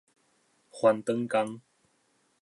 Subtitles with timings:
[0.71, 1.61] 翻轉工